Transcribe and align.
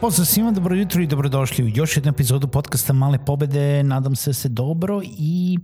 Pozdrav 0.00 0.26
svima, 0.26 0.50
dobro 0.50 0.74
jutro 0.74 1.02
i 1.02 1.06
dobrodošli 1.06 1.64
u 1.64 1.68
još 1.68 1.96
jednu 1.96 2.10
epizodu 2.10 2.48
podcasta 2.48 2.92
Male 2.92 3.18
pobede. 3.26 3.82
Nadam 3.82 4.16
se 4.16 4.30
da 4.30 4.34
se 4.34 4.48
dobro 4.48 5.00
i 5.04 5.58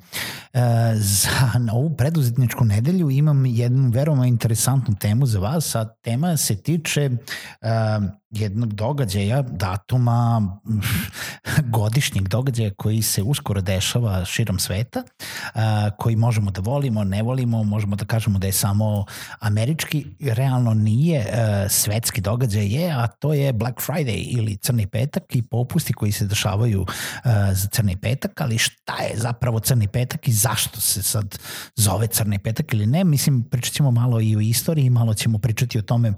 za 0.94 1.58
na 1.66 1.72
ovu 1.72 1.96
preduzetničku 1.96 2.64
nedelju 2.64 3.10
imam 3.10 3.46
jednu 3.46 3.90
veoma 3.90 4.26
interesantnu 4.26 4.94
temu 4.94 5.26
za 5.26 5.38
vas, 5.38 5.74
a 5.74 5.84
tema 5.84 6.36
se 6.36 6.56
tiče 6.56 7.10
e, 7.60 7.68
jednog 8.32 8.72
događaja, 8.72 9.42
datuma, 9.42 10.42
godišnjeg 11.76 12.28
događaja 12.28 12.70
koji 12.76 13.02
se 13.02 13.22
uskoro 13.22 13.60
dešava 13.60 14.24
širom 14.24 14.58
sveta, 14.58 15.02
koji 15.98 16.16
možemo 16.16 16.50
da 16.50 16.60
volimo, 16.60 17.04
ne 17.04 17.22
volimo, 17.22 17.64
možemo 17.64 17.96
da 17.96 18.04
kažemo 18.04 18.38
da 18.38 18.46
je 18.46 18.52
samo 18.52 19.04
američki, 19.40 20.06
realno 20.20 20.74
nije 20.74 21.26
svetski 21.68 22.20
događaj 22.20 22.66
je, 22.66 22.90
a 22.92 23.06
to 23.06 23.34
je 23.34 23.52
Black 23.52 23.80
Friday 23.80 24.26
ili 24.38 24.56
Crni 24.56 24.86
petak 24.86 25.36
i 25.36 25.42
popusti 25.42 25.92
koji 25.92 26.12
se 26.12 26.26
dešavaju 26.26 26.86
za 27.52 27.68
Crni 27.68 27.96
petak, 27.96 28.40
ali 28.40 28.58
šta 28.58 29.02
je 29.02 29.16
zapravo 29.16 29.60
Crni 29.60 29.88
petak 29.88 30.28
i 30.28 30.32
zašto 30.42 30.80
se 30.80 31.02
sad 31.02 31.38
zove 31.76 32.06
Crni 32.06 32.38
petak 32.38 32.72
ili 32.72 32.86
ne, 32.86 33.04
mislim 33.04 33.42
pričat 33.42 33.74
ćemo 33.74 33.90
malo 33.90 34.20
i 34.20 34.36
o 34.36 34.40
istoriji, 34.40 34.90
malo 34.90 35.14
ćemo 35.14 35.38
pričati 35.38 35.78
o 35.78 35.82
tome 35.82 36.12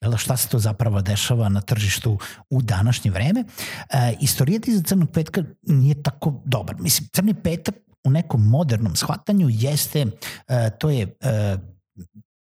jel 0.00 0.10
da 0.10 0.16
šta 0.16 0.36
se 0.36 0.48
to 0.48 0.58
zapravo 0.58 1.02
dešava 1.02 1.48
na 1.48 1.60
tržištu 1.60 2.18
u 2.50 2.62
današnje 2.62 3.10
vreme. 3.10 3.44
E, 3.90 4.14
istorija 4.20 4.60
za 4.66 4.82
crnog 4.82 5.10
petka 5.10 5.44
nije 5.62 6.02
tako 6.02 6.42
dobar. 6.44 6.76
Mislim, 6.80 7.08
crni 7.12 7.34
petak 7.34 7.74
u 8.04 8.10
nekom 8.10 8.48
modernom 8.48 8.96
shvatanju 8.96 9.48
jeste, 9.50 10.06
e, 10.48 10.70
to 10.78 10.90
je 10.90 11.16
e, 11.20 11.56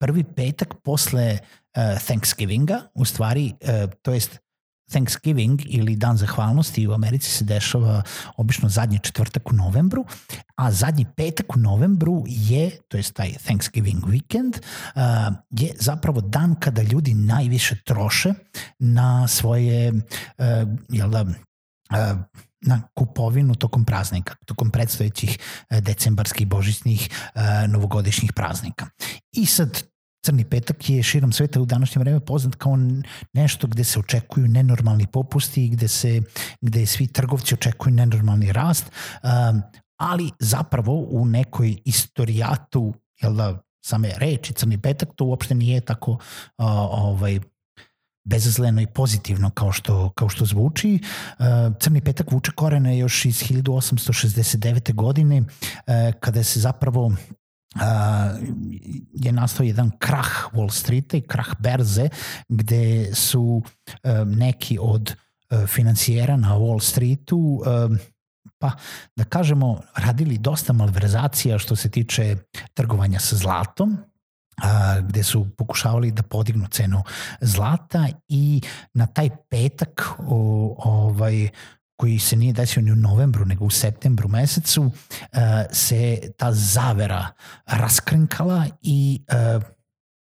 prvi 0.00 0.24
petak 0.24 0.74
posle 0.84 1.22
e, 1.22 1.38
Thanksgivinga, 2.06 2.80
u 2.94 3.04
stvari, 3.04 3.52
e, 3.60 3.86
to 4.02 4.12
jest 4.12 4.45
Thanksgiving 4.90 5.62
ili 5.64 5.96
Dan 5.96 6.16
zahvalnosti 6.16 6.86
u 6.86 6.92
Americi 6.92 7.30
se 7.30 7.44
dešava 7.44 8.02
obično 8.36 8.68
zadnji 8.68 8.98
četvrtak 8.98 9.50
u 9.50 9.54
novembru, 9.54 10.04
a 10.56 10.72
zadnji 10.72 11.06
petak 11.16 11.56
u 11.56 11.58
novembru 11.58 12.24
je, 12.26 12.70
to 12.88 12.96
je 12.96 13.02
taj 13.02 13.32
Thanksgiving 13.44 14.04
weekend, 14.04 14.58
je 15.50 15.72
zapravo 15.80 16.20
dan 16.20 16.54
kada 16.60 16.82
ljudi 16.82 17.14
najviše 17.14 17.76
troše 17.84 18.34
na 18.78 19.28
svoje, 19.28 19.92
jel 20.88 21.10
da, 21.10 21.24
na 22.60 22.82
kupovinu 22.94 23.54
tokom 23.54 23.84
praznika, 23.84 24.34
tokom 24.46 24.70
predstojećih 24.70 25.38
decembarskih, 25.70 26.46
božićnih, 26.46 27.10
novogodišnjih 27.68 28.32
praznika. 28.32 28.86
I 29.32 29.46
sad 29.46 29.82
Crni 30.26 30.44
petak 30.44 30.90
je 30.90 31.02
širom 31.02 31.32
sveta 31.32 31.60
u 31.60 31.64
današnje 31.64 32.00
vreme 32.00 32.20
poznat 32.20 32.54
kao 32.54 32.78
nešto 33.32 33.66
gde 33.66 33.84
se 33.84 33.98
očekuju 33.98 34.48
nenormalni 34.48 35.06
popusti 35.06 35.64
i 35.64 35.68
gde, 35.68 35.88
se, 35.88 36.22
gde 36.60 36.86
svi 36.86 37.06
trgovci 37.06 37.54
očekuju 37.54 37.94
nenormalni 37.94 38.52
rast, 38.52 38.84
um, 39.22 39.62
ali 39.96 40.30
zapravo 40.40 41.06
u 41.10 41.26
nekoj 41.26 41.76
istorijatu 41.84 42.94
jel 43.22 43.34
da, 43.34 43.62
same 43.84 44.10
reči 44.16 44.52
Crni 44.52 44.78
petak 44.82 45.08
to 45.16 45.24
uopšte 45.24 45.54
nije 45.54 45.80
tako 45.80 46.18
ovaj, 46.90 47.40
bezazleno 48.24 48.82
i 48.82 48.86
pozitivno 48.86 49.50
kao 49.50 49.72
što, 49.72 50.10
kao 50.10 50.28
što 50.28 50.44
zvuči. 50.44 50.98
Crni 51.80 52.00
petak 52.00 52.32
vuče 52.32 52.52
korene 52.52 52.98
još 52.98 53.24
iz 53.24 53.42
1869. 53.42 54.94
godine 54.94 55.42
kada 56.20 56.42
se 56.42 56.60
zapravo 56.60 57.12
je 59.12 59.32
nastao 59.32 59.64
jedan 59.64 59.90
krah 59.98 60.28
Wall 60.52 60.70
Streeta 60.70 61.16
i 61.16 61.20
krah 61.20 61.48
berze 61.58 62.08
gde 62.48 63.14
su 63.14 63.62
neki 64.26 64.78
od 64.80 65.14
financijera 65.66 66.36
na 66.36 66.56
Wall 66.56 66.80
Streetu 66.80 67.62
pa 68.58 68.70
da 69.16 69.24
kažemo 69.24 69.80
radili 69.96 70.38
dosta 70.38 70.72
malverzacija 70.72 71.58
što 71.58 71.76
se 71.76 71.90
tiče 71.90 72.36
trgovanja 72.74 73.20
sa 73.20 73.36
zlatom 73.36 73.96
a, 74.62 75.00
gde 75.00 75.22
su 75.22 75.46
pokušavali 75.56 76.10
da 76.10 76.22
podignu 76.22 76.66
cenu 76.70 77.02
zlata 77.40 78.08
i 78.28 78.60
na 78.94 79.06
taj 79.06 79.30
petak 79.50 80.10
o, 80.18 80.74
ovaj 80.78 81.48
koji 81.96 82.18
se 82.18 82.36
nije 82.36 82.52
desio 82.52 82.82
ni 82.82 82.92
u 82.92 82.96
novembru, 82.96 83.44
nego 83.44 83.64
u 83.64 83.70
septembru 83.70 84.28
mesecu, 84.28 84.82
uh, 84.82 84.92
se 85.72 86.20
ta 86.36 86.52
zavera 86.52 87.26
raskrinkala 87.66 88.66
i 88.82 89.24
uh, 89.56 89.62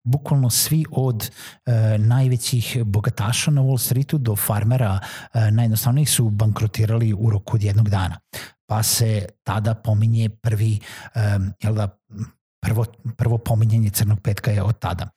bukvalno 0.04 0.50
svi 0.50 0.84
od 0.90 1.30
uh, 1.66 1.74
najvećih 1.98 2.76
bogataša 2.84 3.50
na 3.50 3.62
Wall 3.62 3.78
Streetu 3.78 4.18
do 4.18 4.36
farmera 4.36 4.98
najjednostavnijih 5.34 6.10
su 6.10 6.30
bankrotirali 6.30 7.12
u 7.12 7.30
roku 7.30 7.56
od 7.56 7.62
jednog 7.62 7.88
dana. 7.88 8.18
Pa 8.66 8.82
se 8.82 9.26
tada 9.44 9.74
pominje 9.74 10.28
prvi, 10.28 10.80
um, 11.14 11.52
jel 11.62 11.74
da, 11.74 11.98
prvo, 12.62 12.84
prvo 13.16 13.38
pominjanje 13.38 13.90
Crnog 13.90 14.20
petka 14.20 14.50
je 14.50 14.62
od 14.62 14.78
tada. 14.78 15.08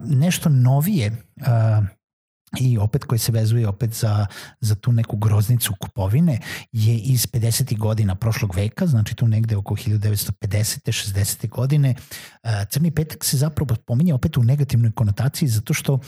Nešto 0.00 0.48
novije 0.48 1.22
i 2.60 2.78
opet 2.78 3.04
koji 3.04 3.18
se 3.18 3.32
vezuje 3.32 3.68
opet 3.68 3.90
za, 3.92 4.26
za 4.60 4.74
tu 4.74 4.92
neku 4.92 5.16
groznicu 5.16 5.74
kupovine 5.80 6.40
je 6.72 6.98
iz 6.98 7.26
50. 7.26 7.78
godina 7.78 8.14
prošlog 8.14 8.56
veka, 8.56 8.86
znači 8.86 9.14
tu 9.14 9.28
negde 9.28 9.56
oko 9.56 9.74
1950. 9.74 10.84
60. 10.84 11.48
godine. 11.48 11.94
E, 12.42 12.64
Crni 12.70 12.90
petak 12.90 13.24
se 13.24 13.36
zapravo 13.36 13.76
pominje 13.86 14.14
opet 14.14 14.36
u 14.36 14.42
negativnoj 14.42 14.92
konotaciji 14.92 15.48
zato 15.48 15.74
što 15.74 15.98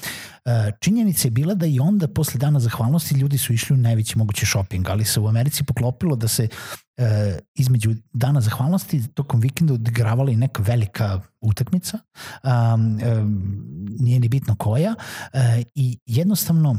e, 0.45 0.73
činjenica 0.81 1.29
je 1.29 1.33
bila 1.33 1.55
da 1.55 1.67
i 1.67 1.81
onda 1.81 2.09
posle 2.09 2.39
dana 2.39 2.61
zahvalnosti 2.61 3.15
ljudi 3.15 3.39
su 3.39 3.53
išli 3.53 3.75
u 3.75 3.77
najveći 3.77 4.19
mogući 4.19 4.47
shopping, 4.47 4.89
ali 4.89 5.05
se 5.05 5.21
u 5.21 5.29
Americi 5.29 5.65
poklopilo 5.65 6.17
da 6.17 6.29
se 6.29 6.49
e, 6.97 7.39
između 7.55 7.95
dana 8.13 8.41
zahvalnosti 8.41 9.09
tokom 9.15 9.41
vikenda 9.41 9.75
odigravala 9.75 10.31
i 10.31 10.37
neka 10.37 10.63
velika 10.63 11.21
utakmica, 11.41 11.99
um, 12.45 13.01
um, 13.13 13.87
nije 13.99 14.21
ni 14.21 14.29
bitno 14.29 14.57
koja, 14.57 14.95
uh, 15.33 15.41
i 15.75 15.99
jednostavno 16.07 16.79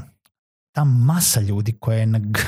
ta 0.78 0.84
masa 0.84 1.42
ljudi 1.42 1.74
koja 1.80 1.98
je 1.98 2.06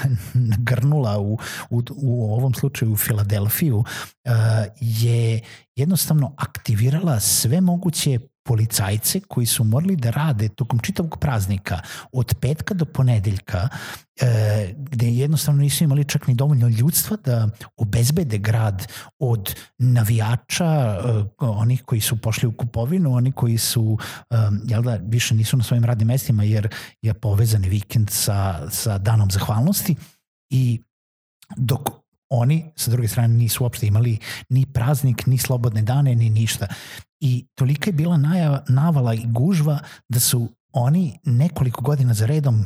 nagrnula 0.53 1.19
u, 1.19 1.37
u, 1.69 1.83
u 1.95 2.33
ovom 2.33 2.53
slučaju 2.53 2.93
u 2.93 2.95
Filadelfiju 2.95 3.77
uh, 3.77 3.85
je 4.79 5.18
jednostavno 5.79 6.33
aktivirala 6.37 7.19
sve 7.19 7.61
moguće 7.61 8.19
policajce 8.49 9.19
koji 9.19 9.45
su 9.45 9.63
morali 9.63 9.95
da 9.95 10.09
rade 10.09 10.49
tokom 10.49 10.79
čitavog 10.79 11.17
praznika 11.19 11.79
od 12.11 12.35
petka 12.41 12.73
do 12.73 12.85
ponedeljka 12.85 13.67
e, 14.21 14.73
gde 14.77 15.11
jednostavno 15.11 15.61
nisu 15.61 15.83
imali 15.83 16.05
čak 16.05 16.27
ni 16.27 16.35
dovoljno 16.35 16.67
ljudstva 16.67 17.17
da 17.25 17.49
obezbede 17.77 18.37
grad 18.37 18.87
od 19.19 19.55
navijača, 19.77 20.65
e, 20.65 21.23
onih 21.37 21.83
koji 21.83 22.01
su 22.01 22.21
pošli 22.21 22.47
u 22.47 22.57
kupovinu, 22.57 23.13
oni 23.13 23.31
koji 23.31 23.57
su 23.57 23.97
e, 24.29 24.35
jel 24.65 24.81
da, 24.81 24.99
više 25.01 25.35
nisu 25.35 25.57
na 25.57 25.63
svojim 25.63 25.85
radnim 25.85 26.07
mestima 26.07 26.43
jer 26.43 26.75
je 27.01 27.13
povezani 27.13 27.69
vikend 27.69 28.09
sa, 28.09 28.69
sa 28.71 28.97
danom 28.97 29.31
zahvalnosti. 29.31 29.95
I 30.49 30.83
dok 31.57 31.89
oni 32.29 32.71
sa 32.75 32.91
druge 32.91 33.07
strane 33.07 33.33
nisu 33.33 33.63
uopšte 33.63 33.87
imali 33.87 34.17
ni 34.49 34.65
praznik, 34.65 35.25
ni 35.27 35.37
slobodne 35.37 35.81
dane, 35.81 36.15
ni 36.15 36.29
ništa. 36.29 36.67
I 37.19 37.45
tolika 37.55 37.89
je 37.89 37.93
bila 37.93 38.17
najava, 38.17 38.63
navala 38.67 39.13
i 39.13 39.25
gužva 39.25 39.79
da 40.09 40.19
su 40.19 40.47
oni 40.73 41.19
nekoliko 41.23 41.81
godina 41.81 42.13
za 42.13 42.25
redom 42.25 42.65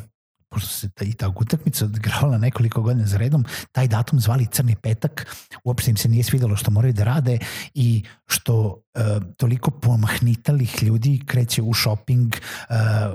pošto 0.54 0.70
se 0.70 0.90
ta, 0.90 1.06
i 1.06 1.14
ta 1.14 1.30
utakmica 1.30 1.86
odigravala 1.86 2.38
nekoliko 2.38 2.82
godina 2.82 3.08
za 3.08 3.18
redom, 3.18 3.46
taj 3.72 3.88
datum 3.88 4.20
zvali 4.20 4.46
Crni 4.46 4.76
petak, 4.76 5.28
uopšte 5.64 5.92
im 5.92 5.98
se 5.98 6.10
nije 6.10 6.24
svidelo 6.24 6.56
što 6.56 6.72
moraju 6.72 6.94
da 6.94 7.04
rade 7.04 7.40
i 7.74 8.04
što 8.26 8.84
e, 8.94 9.00
toliko 9.38 9.72
pomahnitalih 9.72 10.84
ljudi 10.84 11.22
kreće 11.26 11.62
u 11.62 11.74
shopping, 11.74 12.36
e, 12.36 12.40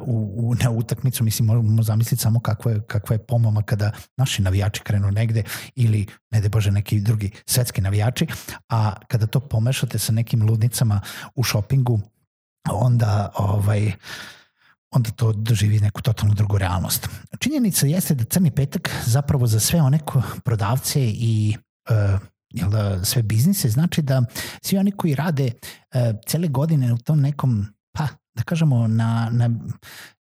u, 0.01 0.33
u, 0.37 0.55
na 0.55 0.71
utakmicu, 0.71 1.25
mislim, 1.25 1.47
možemo 1.47 1.83
zamisliti 1.83 2.23
samo 2.23 2.41
kakva 2.41 2.73
je, 2.73 2.81
kakva 2.87 3.15
je 3.15 3.27
pomama 3.27 3.63
kada 3.63 3.93
naši 4.17 4.43
navijači 4.43 4.83
krenu 4.83 5.11
negde 5.11 5.43
ili, 5.75 6.07
ne 6.31 6.41
de 6.41 6.49
Bože, 6.49 6.71
neki 6.71 7.01
drugi 7.01 7.31
svetski 7.47 7.81
navijači, 7.81 8.27
a 8.69 8.93
kada 9.09 9.27
to 9.27 9.41
pomešate 9.41 9.99
sa 9.99 10.13
nekim 10.13 10.43
ludnicama 10.43 11.01
u 11.35 11.45
shoppingu, 11.45 12.01
onda 12.71 13.31
ovaj, 13.35 13.93
onda 14.91 15.11
to 15.11 15.33
doživi 15.33 15.81
neku 15.81 16.03
totalnu 16.03 16.35
drugu 16.35 16.59
realnost. 16.59 17.09
Činjenica 17.39 17.87
jeste 17.87 18.15
da 18.15 18.25
Crni 18.25 18.51
petak 18.51 18.91
zapravo 19.07 19.47
za 19.47 19.61
sve 19.61 19.83
one 19.83 19.99
prodavce 20.45 21.01
i 21.01 21.57
uh, 21.91 22.21
jel 22.51 22.71
da, 22.71 23.05
sve 23.05 23.23
biznise 23.23 23.69
znači 23.69 24.03
da 24.03 24.23
svi 24.63 24.79
oni 24.79 24.91
koji 24.91 25.15
rade 25.15 25.51
uh, 25.53 26.01
cele 26.27 26.49
godine 26.49 26.93
u 26.93 26.99
tom 26.99 27.21
nekom, 27.21 27.67
pa 27.93 28.09
da 28.35 28.43
kažemo 28.43 28.89
na, 28.89 29.29
na 29.33 29.51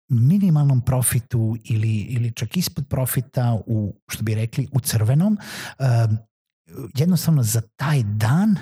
minimalnom 0.07 0.81
profitu 0.81 1.57
ili, 1.63 1.97
ili 1.97 2.31
čak 2.31 2.57
ispod 2.57 2.87
profita 2.89 3.61
u, 3.65 3.95
što 4.07 4.23
bi 4.23 4.35
rekli, 4.35 4.67
u 4.71 4.79
crvenom, 4.79 5.37
uh, 5.79 5.85
jednostavno 6.95 7.43
za 7.43 7.61
taj 7.75 8.03
dan 8.03 8.57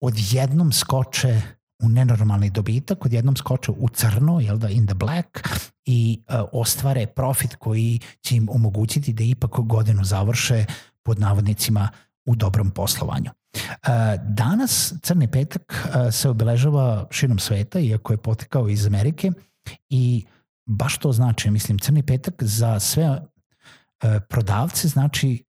odjednom 0.00 0.72
skoče 0.72 1.42
u 1.82 1.88
nenormalni 1.88 2.50
dobitak, 2.50 3.04
odjednom 3.04 3.36
skoče 3.36 3.70
u 3.70 3.88
crno, 3.88 4.40
jel 4.40 4.56
da, 4.58 4.68
in 4.68 4.86
the 4.86 4.94
black, 4.94 5.48
i 5.84 6.22
uh, 6.28 6.48
ostvare 6.52 7.06
profit 7.06 7.54
koji 7.54 8.00
će 8.20 8.36
im 8.36 8.48
omogućiti 8.50 9.12
da 9.12 9.24
ipak 9.24 9.50
godinu 9.50 10.04
završe 10.04 10.64
pod 11.02 11.20
navodnicima 11.20 11.88
u 12.24 12.36
dobrom 12.36 12.70
poslovanju. 12.70 13.30
Uh, 13.54 13.60
danas 14.28 14.94
Crni 15.02 15.30
petak 15.30 15.62
uh, 15.84 16.14
se 16.14 16.28
obeležava 16.28 17.06
širom 17.10 17.38
sveta, 17.38 17.80
iako 17.80 18.12
je 18.12 18.16
potekao 18.16 18.68
iz 18.68 18.86
Amerike 18.86 19.32
i 19.88 20.24
baš 20.66 20.98
to 20.98 21.12
znači, 21.12 21.50
mislim, 21.50 21.78
Crni 21.78 22.02
petak 22.02 22.42
za 22.42 22.80
sve 22.80 23.22
prodavce 24.28 24.88
znači 24.88 25.44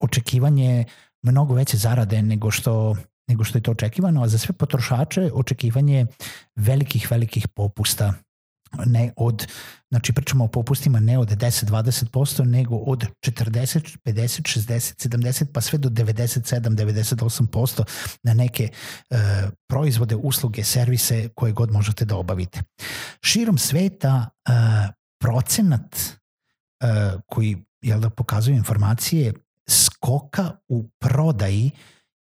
očekivanje 0.00 0.84
mnogo 1.22 1.54
veće 1.54 1.76
zarade 1.76 2.22
nego 2.22 2.50
što 2.50 2.96
nego 3.28 3.44
što 3.44 3.58
je 3.58 3.62
to 3.62 3.70
očekivano, 3.70 4.22
a 4.22 4.28
za 4.28 4.38
sve 4.38 4.52
potrošače 4.52 5.30
očekivanje 5.34 6.06
velikih, 6.56 7.10
velikih 7.10 7.48
popusta 7.48 8.14
ne 8.86 9.12
od, 9.16 9.46
znači 9.90 10.12
pričamo 10.12 10.44
o 10.44 10.48
popustima 10.48 11.00
ne 11.00 11.18
od 11.18 11.28
10-20%, 11.28 12.44
nego 12.44 12.76
od 12.76 13.04
40, 13.26 13.98
50, 14.04 14.58
60, 14.58 15.08
70, 15.08 15.46
pa 15.52 15.60
sve 15.60 15.78
do 15.78 15.88
97, 15.88 16.60
98% 16.60 17.82
na 18.22 18.34
neke 18.34 18.68
e, 19.10 19.16
proizvode, 19.68 20.16
usluge, 20.16 20.64
servise 20.64 21.28
koje 21.34 21.52
god 21.52 21.70
možete 21.72 22.04
da 22.04 22.16
obavite. 22.16 22.62
Širom 23.22 23.58
sveta 23.58 24.28
e, 24.48 24.52
procenat 25.20 25.96
e, 25.96 26.86
koji 27.26 27.56
jel 27.82 28.00
da 28.00 28.10
pokazuju 28.10 28.56
informacije 28.56 29.32
skoka 29.68 30.50
u 30.68 30.88
prodaji 30.98 31.70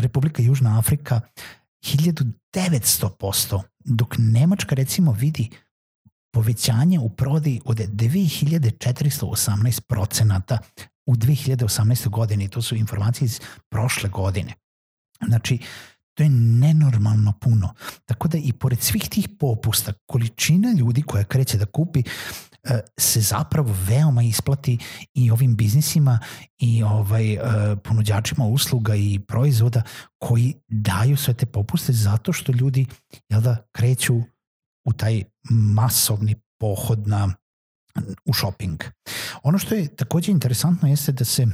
Republika 0.00 0.42
Južna 0.42 0.78
Afrika 0.78 1.20
1900%, 1.84 3.62
dok 3.84 4.14
Nemačka 4.18 4.74
recimo 4.74 5.12
vidi 5.12 5.50
povećanje 6.38 6.98
u 6.98 7.08
prodaji 7.08 7.60
od 7.64 7.76
2418 7.76 9.80
procenata 9.80 10.58
u 11.06 11.14
2018. 11.14 12.08
godini, 12.08 12.48
to 12.48 12.62
su 12.62 12.76
informacije 12.76 13.26
iz 13.26 13.40
prošle 13.70 14.10
godine. 14.10 14.54
Znači, 15.26 15.58
to 16.14 16.22
je 16.22 16.28
nenormalno 16.30 17.32
puno. 17.40 17.74
Tako 18.04 18.28
da 18.28 18.38
i 18.38 18.52
pored 18.52 18.80
svih 18.80 19.08
tih 19.10 19.28
popusta, 19.38 19.92
količina 20.06 20.72
ljudi 20.72 21.02
koja 21.02 21.24
kreće 21.24 21.58
da 21.58 21.66
kupi 21.66 22.02
e, 22.02 22.04
se 22.98 23.20
zapravo 23.20 23.74
veoma 23.88 24.22
isplati 24.22 24.78
i 25.14 25.30
ovim 25.30 25.56
biznisima 25.56 26.18
i 26.58 26.82
ovaj 26.82 27.32
e, 27.32 27.38
ponuđačima 27.84 28.44
usluga 28.44 28.94
i 28.94 29.18
proizvoda 29.18 29.82
koji 30.18 30.54
daju 30.68 31.16
sve 31.16 31.34
te 31.34 31.46
popuste 31.46 31.92
zato 31.92 32.32
što 32.32 32.52
ljudi 32.52 32.86
jel 33.28 33.40
da, 33.40 33.56
kreću 33.72 34.22
u 34.88 34.92
taj 34.92 35.24
masovni 35.50 36.34
pohod 36.60 37.08
na 37.08 37.34
u 38.24 38.34
shopping. 38.34 38.84
Ono 39.42 39.58
što 39.58 39.74
je 39.74 39.96
takođe 39.96 40.32
interesantno 40.32 40.88
jeste 40.88 41.12
da 41.12 41.24
se 41.24 41.46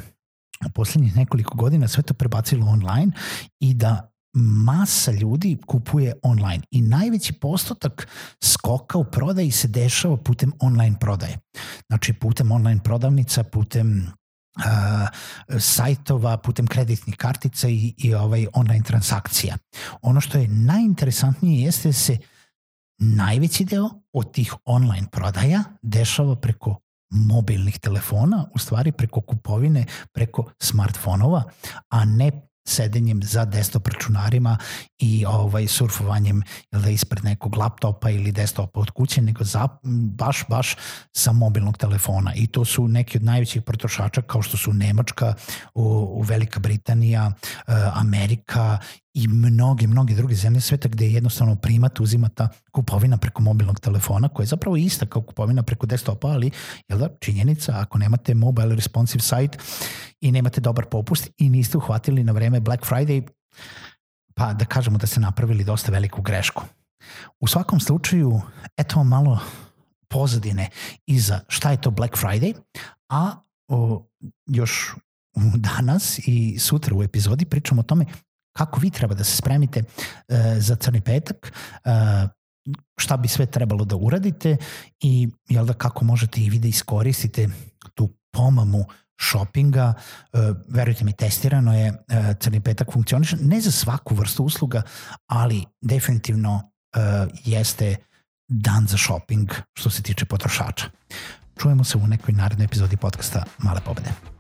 u 0.66 0.70
poslednjih 0.74 1.16
nekoliko 1.16 1.56
godina 1.56 1.88
sve 1.88 2.02
to 2.02 2.14
prebacilo 2.14 2.66
online 2.66 3.12
i 3.60 3.74
da 3.74 4.10
masa 4.36 5.12
ljudi 5.12 5.58
kupuje 5.66 6.14
online 6.22 6.62
i 6.70 6.82
najveći 6.82 7.32
postotak 7.32 8.08
skoka 8.42 8.98
u 8.98 9.04
prodaji 9.04 9.50
se 9.50 9.68
dešava 9.68 10.16
putem 10.16 10.52
online 10.60 10.96
prodaje. 11.00 11.38
Znači 11.86 12.12
putem 12.12 12.52
online 12.52 12.82
prodavnica, 12.82 13.42
putem 13.42 14.12
uh, 14.56 15.60
sajtova, 15.60 16.36
putem 16.36 16.66
kreditnih 16.66 17.16
kartica 17.16 17.68
i, 17.68 17.94
i 17.98 18.14
ovaj 18.14 18.46
online 18.52 18.84
transakcija. 18.84 19.56
Ono 20.02 20.20
što 20.20 20.38
je 20.38 20.48
najinteresantnije 20.48 21.64
jeste 21.64 21.88
da 21.88 21.92
se 21.92 22.18
najveći 22.98 23.64
deo 23.64 23.90
od 24.12 24.32
tih 24.32 24.54
online 24.64 25.06
prodaja 25.12 25.64
dešava 25.82 26.36
preko 26.36 26.76
mobilnih 27.10 27.78
telefona, 27.78 28.46
u 28.54 28.58
stvari 28.58 28.92
preko 28.92 29.20
kupovine, 29.20 29.86
preko 30.12 30.50
smartfonova, 30.60 31.42
a 31.90 32.04
ne 32.04 32.30
sedenjem 32.68 33.22
za 33.22 33.44
desktop 33.44 33.88
računarima 33.88 34.58
i 34.98 35.24
ovaj 35.26 35.66
surfovanjem 35.66 36.42
ili 36.72 36.82
da 36.82 36.90
ispred 36.90 37.24
nekog 37.24 37.56
laptopa 37.56 38.10
ili 38.10 38.32
desktopa 38.32 38.80
od 38.80 38.90
kuće, 38.90 39.22
nego 39.22 39.44
za, 39.44 39.68
baš, 40.16 40.44
baš 40.48 40.76
sa 41.16 41.32
mobilnog 41.32 41.76
telefona. 41.76 42.34
I 42.34 42.46
to 42.46 42.64
su 42.64 42.88
neki 42.88 43.18
od 43.18 43.24
najvećih 43.24 43.62
potrošača 43.62 44.22
kao 44.22 44.42
što 44.42 44.56
su 44.56 44.72
Nemačka, 44.72 45.34
u, 45.74 45.82
u 46.12 46.22
Velika 46.22 46.60
Britanija, 46.60 47.32
e, 47.46 47.72
Amerika 47.94 48.78
i 49.14 49.28
mnoge, 49.28 49.86
mnoge 49.86 50.14
druge 50.14 50.34
zemlje 50.34 50.60
sveta 50.60 50.88
gde 50.88 51.06
jednostavno 51.06 51.56
primat 51.56 52.00
uzima 52.00 52.28
ta 52.28 52.48
kupovina 52.72 53.16
preko 53.16 53.42
mobilnog 53.42 53.80
telefona 53.80 54.28
koja 54.28 54.44
je 54.44 54.48
zapravo 54.48 54.76
ista 54.76 55.06
kao 55.06 55.22
kupovina 55.22 55.62
preko 55.62 55.86
desktopa, 55.86 56.28
ali 56.28 56.50
je 56.88 56.96
da, 56.96 57.08
činjenica, 57.20 57.72
ako 57.80 57.98
nemate 57.98 58.34
mobile 58.34 58.74
responsive 58.74 59.22
site 59.22 59.58
i 60.20 60.32
nemate 60.32 60.60
dobar 60.60 60.84
popust 60.86 61.30
i 61.38 61.48
niste 61.48 61.78
uhvatili 61.78 62.24
na 62.24 62.32
vreme 62.32 62.60
Black 62.60 62.86
Friday, 62.86 63.28
pa 64.34 64.52
da 64.52 64.64
kažemo 64.64 64.98
da 64.98 65.06
ste 65.06 65.20
napravili 65.20 65.64
dosta 65.64 65.92
veliku 65.92 66.22
grešku. 66.22 66.62
U 67.40 67.46
svakom 67.46 67.80
slučaju, 67.80 68.40
eto 68.76 69.04
malo 69.04 69.40
pozadine 70.08 70.70
iza 71.06 71.40
šta 71.48 71.70
je 71.70 71.80
to 71.80 71.90
Black 71.90 72.16
Friday, 72.16 72.54
a 73.08 73.32
o, 73.68 74.06
još 74.46 74.94
danas 75.54 76.18
i 76.18 76.58
sutra 76.58 76.96
u 76.96 77.02
epizodi 77.02 77.44
pričamo 77.44 77.80
o 77.80 77.84
tome 77.84 78.04
kako 78.56 78.80
vi 78.80 78.90
treba 78.90 79.14
da 79.14 79.24
se 79.24 79.36
spremite 79.36 79.82
uh, 79.82 80.36
za 80.58 80.76
crni 80.76 81.00
petak, 81.00 81.52
uh, 81.84 82.30
šta 82.96 83.16
bi 83.16 83.28
sve 83.28 83.46
trebalo 83.46 83.84
da 83.84 83.96
uradite 83.96 84.56
i 85.00 85.28
jel 85.48 85.66
da 85.66 85.72
kako 85.72 86.04
možete 86.04 86.40
i 86.40 86.50
vi 86.50 86.58
da 86.58 86.68
iskoristite 86.68 87.48
tu 87.94 88.08
pomamu 88.32 88.84
shoppinga, 89.20 89.92
uh, 90.32 90.40
verujte 90.68 91.04
mi, 91.04 91.12
testirano 91.12 91.76
je, 91.78 91.92
Crni 92.40 92.60
petak 92.60 92.92
funkcioniše, 92.92 93.36
ne 93.40 93.60
za 93.60 93.70
svaku 93.70 94.14
vrstu 94.14 94.44
usluga, 94.44 94.82
ali 95.26 95.64
definitivno 95.80 96.70
jeste 97.44 97.96
dan 98.48 98.86
za 98.86 98.96
shopping 98.98 99.50
što 99.74 99.90
se 99.90 100.02
tiče 100.02 100.24
potrošača. 100.24 100.86
Čujemo 101.58 101.84
se 101.84 101.98
u 101.98 102.06
nekoj 102.06 102.34
narednoj 102.34 102.64
epizodi 102.64 102.96
podcasta 102.96 103.44
Male 103.58 103.80
pobede. 103.80 104.33